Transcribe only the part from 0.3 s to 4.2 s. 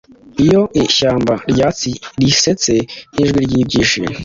Iyo ishyamba ryatsi risetse nijwi ryibyishimo,